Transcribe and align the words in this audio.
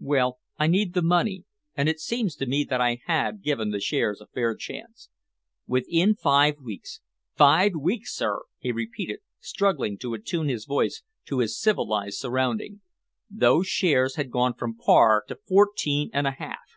Well, 0.00 0.38
I 0.58 0.66
need 0.66 0.92
the 0.92 1.00
money 1.00 1.46
and 1.74 1.88
it 1.88 1.98
seems 1.98 2.36
to 2.36 2.44
me 2.44 2.62
that 2.64 2.82
I 2.82 3.00
had 3.06 3.42
given 3.42 3.70
the 3.70 3.80
shares 3.80 4.20
a 4.20 4.26
fair 4.26 4.54
chance. 4.54 5.08
Within 5.66 6.14
five 6.14 6.58
weeks 6.60 7.00
five 7.38 7.72
weeks, 7.74 8.14
sir," 8.14 8.42
he 8.58 8.70
repeated, 8.70 9.20
struggling 9.40 9.96
to 10.00 10.12
attune 10.12 10.50
his 10.50 10.66
voice 10.66 11.02
to 11.24 11.38
his 11.38 11.58
civilised 11.58 12.18
surroundings, 12.18 12.80
"those 13.30 13.66
shares 13.66 14.16
had 14.16 14.30
gone 14.30 14.52
from 14.52 14.76
par 14.76 15.24
to 15.28 15.36
fourteen 15.36 16.10
and 16.12 16.26
a 16.26 16.32
half. 16.32 16.68